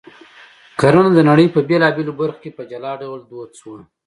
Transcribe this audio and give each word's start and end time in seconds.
کرنه 0.79 1.09
د 1.15 1.19
نړۍ 1.29 1.47
په 1.51 1.59
بېلابېلو 1.69 2.17
برخو 2.19 2.39
کې 2.43 2.51
په 2.57 2.63
جلا 2.71 2.91
ډول 3.01 3.19
دود 3.31 3.51
شوه 3.59 3.79